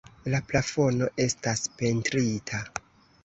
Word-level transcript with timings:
La 0.33 0.37
plafono 0.51 1.09
estas 1.25 1.61
pentrita. 1.81 2.63